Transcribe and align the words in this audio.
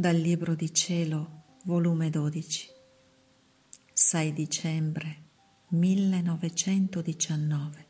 Dal 0.00 0.16
Libro 0.16 0.54
di 0.54 0.72
Cielo, 0.72 1.58
volume 1.64 2.08
12, 2.08 2.68
6 3.92 4.32
dicembre 4.32 5.24
1919. 5.68 7.86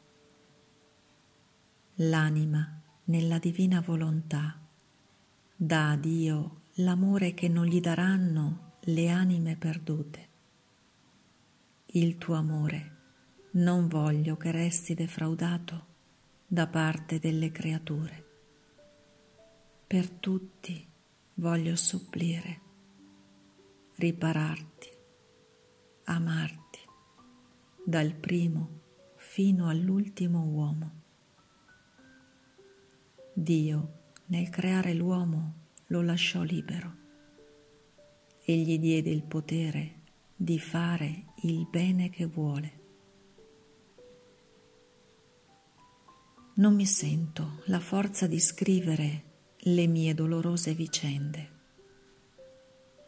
L'anima, 1.95 2.83
nella 3.05 3.39
divina 3.39 3.81
volontà, 3.81 4.59
dà 5.55 5.91
a 5.91 5.97
Dio 5.97 6.63
l'amore 6.79 7.33
che 7.33 7.47
non 7.47 7.67
gli 7.67 7.81
daranno 7.81 8.73
le 8.87 9.09
anime 9.09 9.55
perdute. 9.55 10.29
Il 11.93 12.19
tuo 12.19 12.35
amore 12.35 12.97
non 13.53 13.87
voglio 13.87 14.37
che 14.37 14.51
resti 14.51 14.95
defraudato 14.95 15.87
da 16.45 16.67
parte 16.67 17.21
delle 17.21 17.53
creature. 17.53 18.27
Per 19.87 20.11
tutti 20.11 20.89
voglio 21.35 21.77
supplire, 21.77 22.61
ripararti, 23.97 24.89
amarti, 26.05 26.79
dal 27.85 28.15
primo 28.15 28.81
fino 29.17 29.69
all'ultimo 29.69 30.45
uomo. 30.45 31.03
Dio, 33.33 33.99
nel 34.27 34.49
creare 34.49 34.93
l'uomo, 34.95 35.55
lo 35.87 36.03
lasciò 36.03 36.43
libero 36.43 36.97
e 38.43 38.57
gli 38.57 38.79
diede 38.79 39.11
il 39.11 39.23
potere 39.23 40.01
di 40.37 40.59
fare 40.59 41.27
il 41.43 41.67
bene 41.69 42.11
che 42.11 42.27
vuole. 42.27 42.79
Non 46.55 46.75
mi 46.75 46.87
sento 46.87 47.63
la 47.67 47.81
forza 47.81 48.27
di 48.27 48.39
scrivere 48.39 49.30
le 49.65 49.87
mie 49.87 50.15
dolorose 50.15 50.73
vicende. 50.73 51.59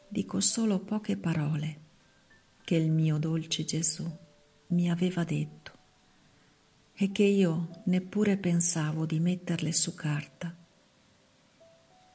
Dico 0.06 0.40
solo 0.40 0.80
poche 0.80 1.16
parole 1.16 1.80
che 2.62 2.74
il 2.74 2.90
mio 2.90 3.16
dolce 3.16 3.64
Gesù 3.64 4.06
mi 4.68 4.90
aveva 4.90 5.24
detto 5.24 5.72
e 6.92 7.10
che 7.10 7.22
io 7.22 7.82
neppure 7.84 8.36
pensavo 8.36 9.06
di 9.06 9.18
metterle 9.18 9.72
su 9.72 9.94
carta. 9.94 10.54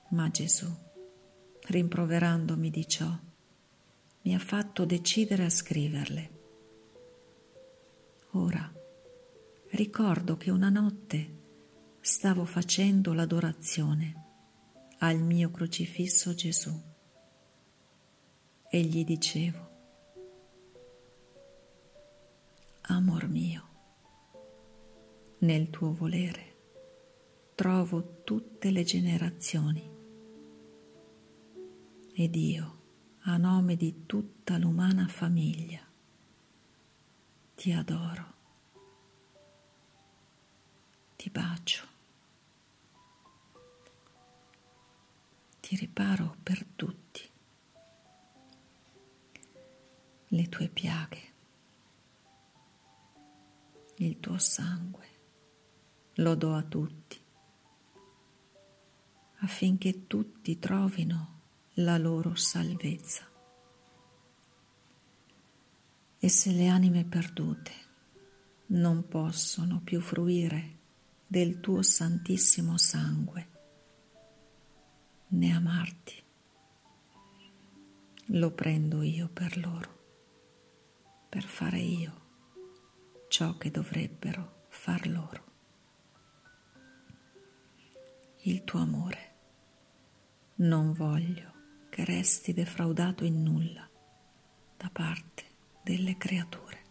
Ma 0.09 0.29
Gesù, 0.29 0.71
rimproverandomi 1.61 2.69
di 2.69 2.87
ciò, 2.87 3.11
mi 4.21 4.35
ha 4.35 4.39
fatto 4.39 4.85
decidere 4.85 5.45
a 5.45 5.49
scriverle. 5.49 6.31
Ora 8.33 8.71
ricordo 9.71 10.37
che 10.37 10.51
una 10.51 10.69
notte 10.69 11.35
stavo 11.99 12.45
facendo 12.45 13.13
l'adorazione 13.13 14.25
al 14.99 15.19
mio 15.21 15.51
crocifisso 15.51 16.33
Gesù 16.33 16.73
e 18.69 18.81
gli 18.81 19.03
dicevo, 19.05 19.65
Amor 22.89 23.27
mio, 23.27 23.67
nel 25.39 25.69
tuo 25.69 25.93
volere 25.93 26.55
trovo 27.53 28.21
tutte 28.23 28.71
le 28.71 28.83
generazioni 28.83 29.95
ed 32.13 32.35
io, 32.35 32.75
a 33.21 33.37
nome 33.37 33.75
di 33.75 34.05
tutta 34.05 34.57
l'umana 34.57 35.07
famiglia, 35.07 35.85
ti 37.55 37.71
adoro, 37.71 38.33
ti 41.15 41.29
bacio. 41.29 41.96
Ti 45.67 45.75
riparo 45.75 46.37
per 46.43 46.63
tutti 46.77 47.29
le 50.27 50.47
tue 50.47 50.69
piaghe, 50.69 51.33
il 53.95 54.17
tuo 54.21 54.37
sangue, 54.37 55.07
lo 56.13 56.35
do 56.35 56.53
a 56.55 56.63
tutti, 56.63 57.19
affinché 59.39 60.07
tutti 60.07 60.57
trovino 60.57 61.39
la 61.73 61.97
loro 61.97 62.33
salvezza. 62.35 63.29
E 66.17 66.29
se 66.29 66.51
le 66.51 66.67
anime 66.69 67.03
perdute 67.03 67.73
non 68.67 69.05
possono 69.05 69.81
più 69.83 69.99
fruire 69.99 70.75
del 71.27 71.59
tuo 71.59 71.81
santissimo 71.81 72.77
sangue, 72.77 73.55
né 75.29 75.51
amarti. 75.51 76.23
Lo 78.31 78.51
prendo 78.51 79.01
io 79.01 79.29
per 79.29 79.57
loro, 79.57 79.95
per 81.29 81.43
fare 81.43 81.79
io 81.79 82.25
ciò 83.27 83.57
che 83.57 83.71
dovrebbero 83.71 84.65
far 84.69 85.07
loro. 85.07 85.45
Il 88.41 88.63
tuo 88.63 88.79
amore 88.79 89.35
non 90.55 90.93
voglio 90.93 91.53
che 91.89 92.05
resti 92.05 92.53
defraudato 92.53 93.23
in 93.25 93.43
nulla 93.43 93.89
da 94.77 94.89
parte 94.91 95.43
delle 95.83 96.17
creature. 96.17 96.85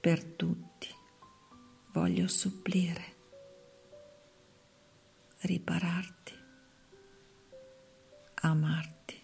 Per 0.00 0.24
tutti 0.24 0.88
voglio 1.92 2.28
supplire 2.28 3.13
ripararti, 5.44 6.32
amarti, 8.34 9.22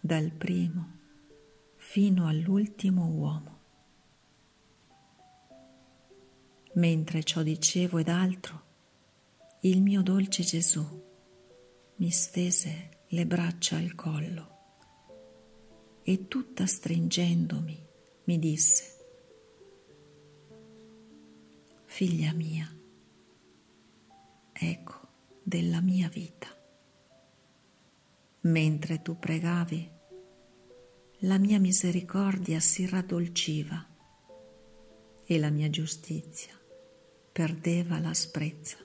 dal 0.00 0.30
primo 0.32 0.98
fino 1.76 2.26
all'ultimo 2.28 3.06
uomo. 3.08 3.60
Mentre 6.74 7.22
ciò 7.22 7.42
dicevo 7.42 7.98
ed 7.98 8.08
altro, 8.08 8.62
il 9.62 9.82
mio 9.82 10.02
dolce 10.02 10.42
Gesù 10.42 10.84
mi 11.96 12.10
stese 12.10 13.04
le 13.08 13.26
braccia 13.26 13.76
al 13.76 13.94
collo 13.94 14.50
e 16.02 16.28
tutta 16.28 16.66
stringendomi 16.66 17.86
mi 18.24 18.38
disse, 18.38 18.90
Figlia 21.84 22.32
mia, 22.32 22.66
eco 24.62 25.08
della 25.42 25.80
mia 25.80 26.08
vita. 26.08 26.48
Mentre 28.42 29.02
tu 29.02 29.18
pregavi, 29.18 29.90
la 31.20 31.38
mia 31.38 31.60
misericordia 31.60 32.58
si 32.60 32.86
raddolciva 32.86 33.86
e 35.24 35.38
la 35.38 35.50
mia 35.50 35.70
giustizia 35.70 36.58
perdeva 37.32 37.98
l'asprezza. 37.98 38.76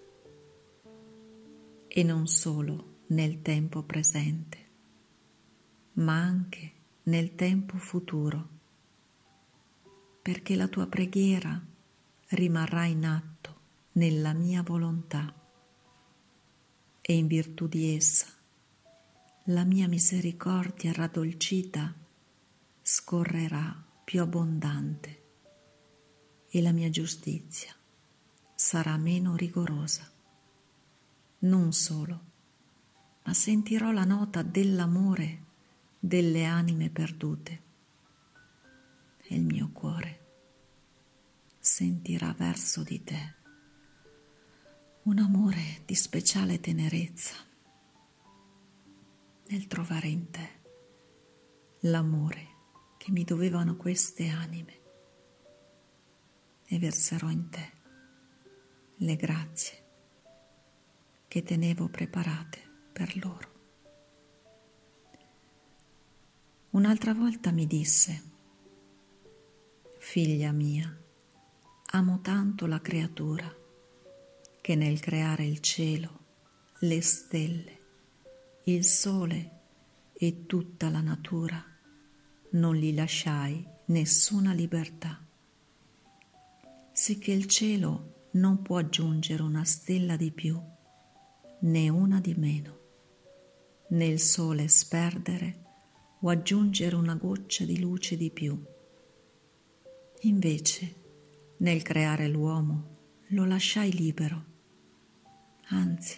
E 1.87 2.03
non 2.03 2.27
solo 2.27 2.99
nel 3.07 3.41
tempo 3.41 3.83
presente, 3.83 4.57
ma 5.93 6.13
anche 6.13 6.71
nel 7.03 7.35
tempo 7.35 7.77
futuro, 7.77 8.49
perché 10.21 10.55
la 10.55 10.67
tua 10.67 10.87
preghiera 10.87 11.59
rimarrà 12.29 12.85
in 12.85 13.05
atto 13.05 13.55
nella 13.93 14.33
mia 14.33 14.61
volontà 14.61 15.33
e 17.09 17.16
in 17.16 17.28
virtù 17.28 17.68
di 17.68 17.95
essa. 17.95 18.28
La 19.45 19.63
mia 19.63 19.88
misericordia 19.88 20.91
raddolcita 20.91 21.95
scorrerà 22.81 23.81
più 24.03 24.22
abbondante 24.22 25.23
e 26.49 26.61
la 26.61 26.73
mia 26.73 26.90
giustizia 26.90 27.73
sarà 28.53 28.97
meno 28.97 29.37
rigorosa. 29.37 30.11
Non 31.40 31.72
solo, 31.72 32.22
ma 33.23 33.34
sentirò 33.34 33.91
la 33.91 34.03
nota 34.03 34.41
dell'amore 34.41 35.46
delle 35.97 36.43
anime 36.43 36.90
perdute. 36.90 37.61
E 39.22 39.34
il 39.34 39.46
mio 39.46 39.70
cuore 39.72 40.26
sentirà 41.58 42.34
verso 42.34 42.84
di 42.84 43.02
te 43.02 43.36
un 45.07 45.19
amore 45.19 45.83
di 45.85 45.95
speciale 45.95 46.59
tenerezza 46.59 47.35
nel 49.47 49.65
trovare 49.67 50.09
in 50.09 50.29
te 50.29 50.49
l'amore 51.79 52.47
che 52.97 53.11
mi 53.11 53.23
dovevano 53.23 53.77
queste 53.77 54.27
anime 54.27 54.81
e 56.65 56.77
verserò 56.77 57.29
in 57.29 57.49
te 57.49 57.71
le 58.97 59.15
grazie 59.15 59.85
che 61.29 61.41
tenevo 61.41 61.87
preparate 61.87 62.59
per 62.91 63.15
loro. 63.23 63.51
Un'altra 66.71 67.13
volta 67.13 67.51
mi 67.51 67.65
disse, 67.65 68.23
figlia 69.99 70.51
mia, 70.51 71.01
amo 71.91 72.19
tanto 72.19 72.65
la 72.65 72.81
creatura 72.81 73.56
che 74.67 74.75
nel 74.75 74.99
creare 74.99 75.46
il 75.46 75.61
cielo, 75.61 76.25
le 76.79 77.02
stelle 77.02 77.79
il 78.66 78.84
sole 78.84 79.52
e 80.11 80.46
tutta 80.46 80.90
la 80.90 80.99
natura, 80.99 81.64
non 82.49 82.75
gli 82.75 82.93
lasciai 82.93 83.66
nessuna 83.85 84.52
libertà. 84.52 85.25
Sicché 86.91 87.31
il 87.31 87.46
cielo 87.46 88.25
non 88.31 88.61
può 88.61 88.79
aggiungere 88.79 89.41
una 89.41 89.64
stella 89.64 90.17
di 90.17 90.31
più, 90.31 90.61
né 91.61 91.87
una 91.87 92.19
di 92.19 92.34
meno, 92.35 92.79
né 93.91 94.05
il 94.05 94.19
sole 94.19 94.67
sperdere 94.67 95.64
o 96.19 96.28
aggiungere 96.28 96.97
una 96.97 97.16
goccia 97.16 97.64
di 97.64 97.79
luce 97.79 98.17
di 98.17 98.29
più. 98.31 98.61
Invece, 100.23 100.96
nel 101.59 101.81
creare 101.84 102.28
l'uomo, 102.28 102.96
lo 103.28 103.46
lasciai 103.46 103.93
libero, 103.93 104.55
anzi, 105.69 106.17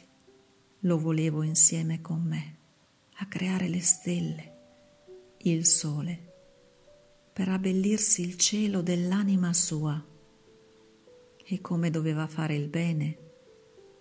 lo 0.81 0.97
volevo 0.97 1.41
insieme 1.41 2.01
con 2.01 2.21
me 2.21 2.57
a 3.21 3.27
creare 3.27 3.67
le 3.67 3.81
stelle, 3.81 4.57
il 5.39 5.65
sole, 5.65 6.33
per 7.33 7.49
abbellirsi 7.49 8.21
il 8.21 8.37
cielo 8.37 8.81
dell'anima 8.81 9.53
sua 9.53 10.05
e 11.51 11.61
come 11.61 11.89
doveva 11.89 12.27
fare 12.27 12.55
il 12.55 12.67
bene, 12.67 13.17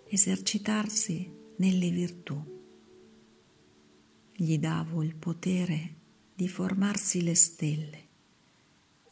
esercitarsi 0.08 1.32
nelle 1.56 1.90
virtù. 1.90 2.56
Gli 4.34 4.58
davo 4.58 5.02
il 5.02 5.16
potere 5.16 5.94
di 6.34 6.46
formarsi 6.46 7.22
le 7.22 7.34
stelle, 7.34 8.06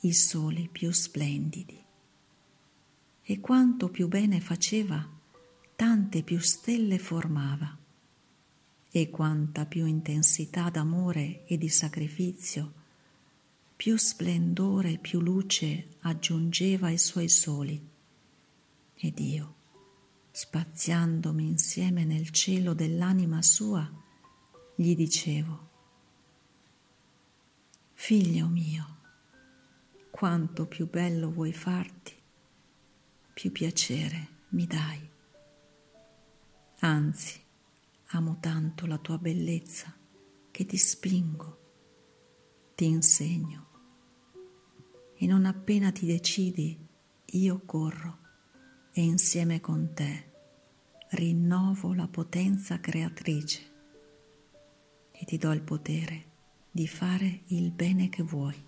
i 0.00 0.12
soli 0.12 0.68
più 0.70 0.92
splendidi. 0.92 1.82
E 3.22 3.40
quanto 3.40 3.88
più 3.88 4.06
bene 4.06 4.40
faceva, 4.40 5.15
tante 5.76 6.22
più 6.22 6.40
stelle 6.40 6.98
formava 6.98 7.76
e 8.90 9.10
quanta 9.10 9.66
più 9.66 9.84
intensità 9.84 10.70
d'amore 10.70 11.44
e 11.44 11.58
di 11.58 11.68
sacrificio, 11.68 12.72
più 13.76 13.98
splendore 13.98 14.92
e 14.92 14.98
più 14.98 15.20
luce 15.20 15.88
aggiungeva 16.00 16.86
ai 16.86 16.96
suoi 16.96 17.28
soli. 17.28 17.88
Ed 18.94 19.18
io, 19.18 19.54
spaziandomi 20.30 21.44
insieme 21.44 22.06
nel 22.06 22.30
cielo 22.30 22.72
dell'anima 22.72 23.42
sua, 23.42 23.86
gli 24.74 24.96
dicevo, 24.96 25.68
Figlio 27.92 28.46
mio, 28.46 28.96
quanto 30.10 30.64
più 30.64 30.88
bello 30.88 31.30
vuoi 31.30 31.52
farti, 31.52 32.14
più 33.34 33.52
piacere 33.52 34.28
mi 34.50 34.66
dai. 34.66 35.14
Anzi, 36.80 37.44
Amo 38.10 38.36
tanto 38.38 38.86
la 38.86 38.98
tua 38.98 39.18
bellezza 39.18 39.92
che 40.52 40.64
ti 40.64 40.76
spingo, 40.76 41.58
ti 42.76 42.84
insegno 42.84 43.66
e 45.16 45.26
non 45.26 45.44
appena 45.44 45.90
ti 45.90 46.06
decidi 46.06 46.78
io 47.24 47.62
corro 47.66 48.18
e 48.92 49.02
insieme 49.02 49.60
con 49.60 49.92
te 49.92 50.32
rinnovo 51.10 51.94
la 51.94 52.06
potenza 52.06 52.78
creatrice 52.78 53.72
e 55.10 55.24
ti 55.24 55.36
do 55.36 55.50
il 55.50 55.62
potere 55.62 56.24
di 56.70 56.86
fare 56.86 57.42
il 57.46 57.72
bene 57.72 58.08
che 58.08 58.22
vuoi. 58.22 58.64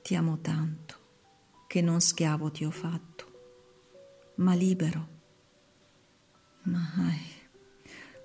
Ti 0.00 0.14
amo 0.14 0.40
tanto 0.40 1.64
che 1.66 1.82
non 1.82 2.00
schiavo 2.00 2.52
ti 2.52 2.64
ho 2.64 2.70
fatto, 2.70 4.34
ma 4.36 4.54
libero 4.54 5.15
Mai, 6.66 7.20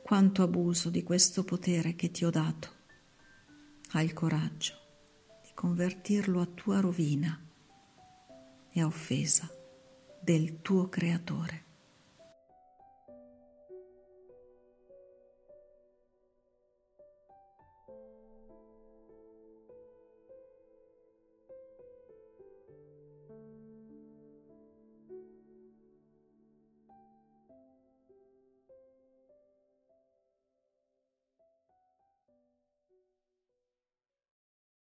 quanto 0.02 0.42
abuso 0.42 0.90
di 0.90 1.04
questo 1.04 1.44
potere 1.44 1.94
che 1.94 2.10
ti 2.10 2.26
ho 2.26 2.32
dato. 2.32 2.70
Hai 3.92 4.04
il 4.04 4.14
coraggio 4.14 4.74
di 5.44 5.52
convertirlo 5.54 6.42
a 6.42 6.48
tua 6.48 6.80
rovina 6.80 7.40
e 8.72 8.82
a 8.82 8.88
offesa 8.88 9.48
del 10.20 10.60
tuo 10.64 10.90
creatore. 10.90 11.66